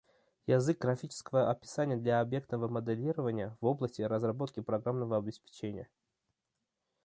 Язык 0.47 0.79
графического 0.79 1.51
описания 1.51 1.95
для 1.95 2.21
объектного 2.21 2.67
моделирования 2.67 3.55
в 3.61 3.65
области 3.67 4.01
разработки 4.01 4.59
программного 4.59 5.17
обеспечения 5.17 5.89